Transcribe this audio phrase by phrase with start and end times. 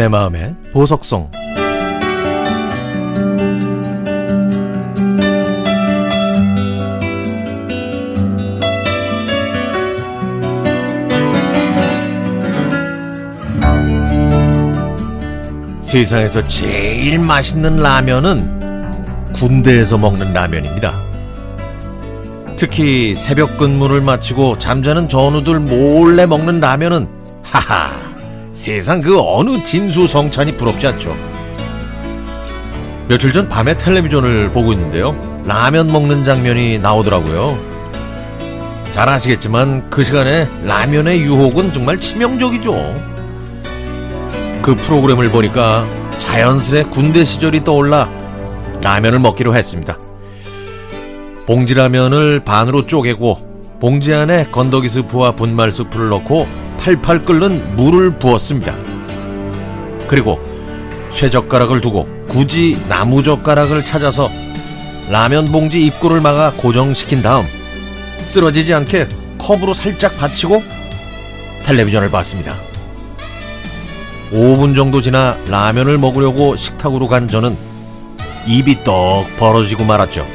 [0.00, 1.30] 내 마음의 보석성
[15.82, 20.98] 세상에서 제일 맛있는 라면은 군대에서 먹는 라면입니다.
[22.56, 27.06] 특히 새벽 근무를 마치고 잠자는 전우들 몰래 먹는 라면은
[27.42, 28.09] 하하
[28.52, 31.16] 세상 그 어느 진수성찬이 부럽지 않죠.
[33.08, 35.14] 며칠 전 밤에 텔레비전을 보고 있는데요.
[35.46, 37.58] 라면 먹는 장면이 나오더라고요.
[38.92, 42.72] 잘 아시겠지만 그 시간에 라면의 유혹은 정말 치명적이죠.
[44.62, 48.08] 그 프로그램을 보니까 자연스레 군대 시절이 떠올라
[48.82, 49.96] 라면을 먹기로 했습니다.
[51.46, 56.46] 봉지라면을 반으로 쪼개고 봉지 안에 건더기 스프와 분말 스프를 넣고
[56.80, 58.74] 팔팔 끓는 물을 부었습니다.
[60.08, 60.40] 그리고
[61.10, 64.30] 쇠젓가락을 두고 굳이 나무젓가락을 찾아서
[65.10, 67.46] 라면 봉지 입구를 막아 고정시킨 다음
[68.26, 69.08] 쓰러지지 않게
[69.38, 70.62] 컵으로 살짝 받치고
[71.64, 72.56] 텔레비전을 봤습니다.
[74.32, 77.56] 5분 정도 지나 라면을 먹으려고 식탁으로 간 저는
[78.46, 80.26] 입이 떡 벌어지고 말았죠.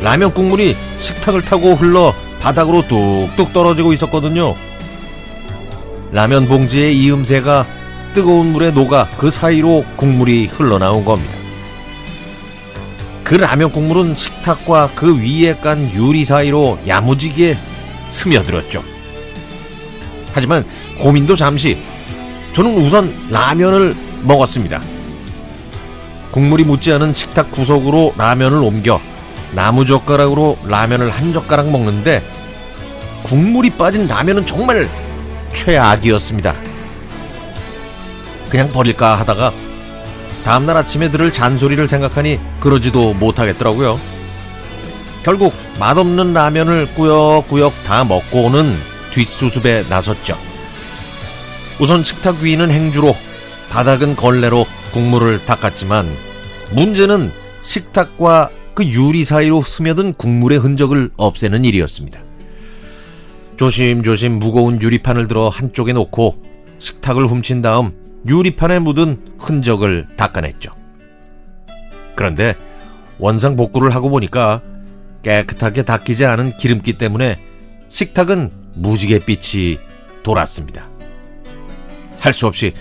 [0.00, 4.54] 라면 국물이 식탁을 타고 흘러 바닥으로 뚝뚝 떨어지고 있었거든요.
[6.12, 7.66] 라면 봉지의 이음새가
[8.12, 11.32] 뜨거운 물에 녹아 그 사이로 국물이 흘러나온 겁니다.
[13.24, 17.54] 그 라면 국물은 식탁과 그 위에 깐 유리 사이로 야무지게
[18.08, 18.84] 스며들었죠.
[20.34, 20.66] 하지만
[20.98, 21.78] 고민도 잠시
[22.52, 24.82] 저는 우선 라면을 먹었습니다.
[26.30, 29.00] 국물이 묻지 않은 식탁 구석으로 라면을 옮겨
[29.52, 32.22] 나무 젓가락으로 라면을 한 젓가락 먹는데
[33.22, 34.88] 국물이 빠진 라면은 정말
[35.52, 36.56] 최악이었습니다.
[38.50, 39.52] 그냥 버릴까 하다가
[40.44, 43.98] 다음날 아침에 들을 잔소리를 생각하니 그러지도 못하겠더라고요.
[45.22, 48.76] 결국 맛없는 라면을 꾸역꾸역 다 먹고는
[49.12, 50.36] 뒷수습에 나섰죠.
[51.78, 53.14] 우선 식탁 위는 행주로
[53.70, 56.14] 바닥은 걸레로 국물을 닦았지만
[56.72, 62.20] 문제는 식탁과 그 유리 사이로 스며든 국물의 흔적을 없애는 일이었습니다.
[63.56, 66.42] 조심조심 무거운 유리판을 들어 한쪽에 놓고
[66.78, 67.92] 식탁을 훔친 다음
[68.26, 70.72] 유리판에 묻은 흔적을 닦아냈죠.
[72.14, 72.54] 그런데
[73.18, 74.60] 원상 복구를 하고 보니까
[75.22, 77.36] 깨끗하게 닦이지 않은 기름기 때문에
[77.88, 79.78] 식탁은 무지갯빛이
[80.22, 80.88] 돌았습니다.
[82.18, 82.74] 할 수 없이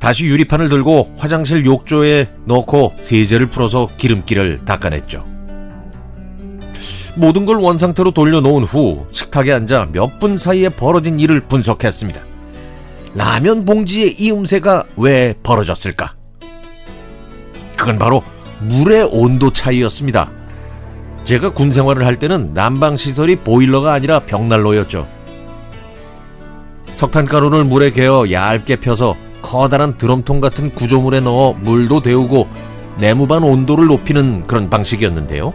[0.00, 5.33] 다시 유리판을 들고 화장실 욕조에 넣고 세제를 풀어서 기름기를 닦아냈죠.
[7.16, 12.20] 모든 걸 원상태로 돌려놓은 후 식탁에 앉아 몇 분 사이에 벌어진 일을 분석했습니다.
[13.14, 16.14] 라면 봉지의 이 음새가 왜 벌어졌을까?
[17.76, 18.22] 그건 바로
[18.60, 20.30] 물의 온도 차이였습니다.
[21.24, 25.06] 제가 군 생활을 할 때는 난방 시설이 보일러가 아니라 벽난로였죠.
[26.92, 32.48] 석탄 가루를 물에 개어 얇게 펴서 커다란 드럼통 같은 구조물에 넣어 물도 데우고
[32.98, 35.52] 내무반 온도를 높이는 그런 방식이었는데요.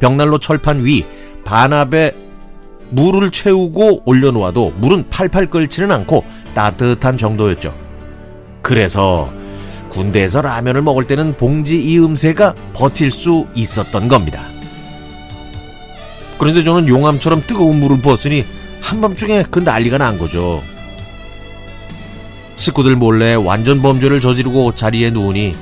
[0.00, 1.04] 벽난로 철판 위
[1.44, 2.12] 반압에
[2.90, 6.24] 물을 채우고 올려놓아도 물은 팔팔 끓지는 않고
[6.54, 7.74] 따뜻한 정도였죠.
[8.62, 9.32] 그래서
[9.90, 14.44] 군대에서 라면을 먹을 때는 봉지 이 음새가 버틸 수 있었던 겁니다.
[16.38, 18.44] 그런데 저는 용암처럼 뜨거운 물을 부었으니
[18.80, 20.62] 한밤중에 그 난리가 난 거죠.
[22.56, 25.52] 식구들 몰래 완전 범죄를 저지르고 자리에 누우니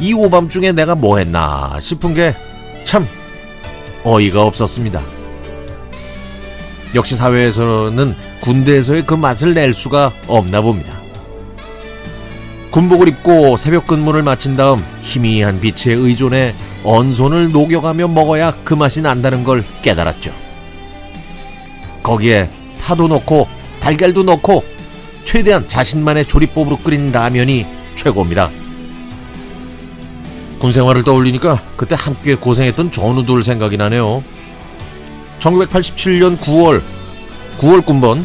[0.00, 2.34] 이 오밤중에 내가 뭐 했나 싶은 게
[2.84, 3.06] 참
[4.04, 5.00] 어이가 없었습니다.
[6.94, 11.00] 역시 사회에서는 군대에서의 그 맛을 낼 수가 없나 봅니다.
[12.70, 16.54] 군복을 입고 새벽 근무를 마친 다음 희미한 빛에 의존해
[16.84, 20.32] 언손을 녹여가며 먹어야 그 맛이 난다는 걸 깨달았죠.
[22.02, 22.50] 거기에
[22.80, 23.46] 파도 넣고
[23.80, 24.64] 달걀도 넣고
[25.24, 28.50] 최대한 자신만의 조리법으로 끓인 라면이 최고입니다.
[30.62, 34.22] 군 생활을 떠올리니까 그때 함께 고생했던 전우들 생각이 나네요.
[35.40, 36.80] 1987년 9월
[37.58, 38.24] 9월 군번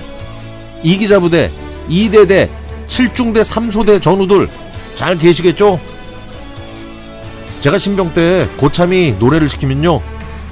[0.83, 1.49] 이기자 부대
[1.89, 2.47] 2대대
[2.87, 4.47] 7중대 3소대 전우들
[4.93, 5.79] 잘 계시겠죠?
[7.61, 9.99] 제가 신병 때 고참이 노래를 시키면요.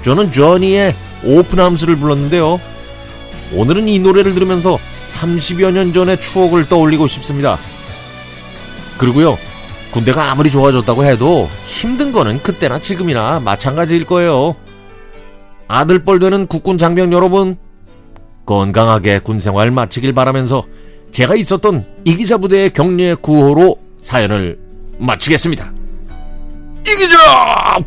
[0.02, 2.60] 저는 조니의 오픈함스를 불렀는데요.
[3.54, 7.60] 오늘은 이 노래를 들으면서 30여 년 전의 추억을 떠올리고 싶습니다.
[8.98, 9.38] 그리고요,
[9.96, 14.58] 군대가 아무리 좋아졌다고 해도 힘든 거는 그때나 지금이나 마찬가지일 거예요.
[15.70, 17.56] 아들뻘 되는 국군 장병 여러분,
[18.46, 20.66] 건강하게 군 생활 마치길 바라면서
[21.12, 24.60] 제가 있었던 이기자 부대의 격려 구호로 사연을
[25.00, 25.72] 마치겠습니다.
[26.82, 27.80] 이기자